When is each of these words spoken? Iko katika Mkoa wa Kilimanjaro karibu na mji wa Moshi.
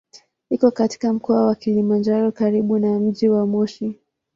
Iko 0.49 0.71
katika 0.71 1.13
Mkoa 1.13 1.45
wa 1.45 1.55
Kilimanjaro 1.55 2.31
karibu 2.31 2.79
na 2.79 2.99
mji 2.99 3.29
wa 3.29 3.45
Moshi. 3.45 3.99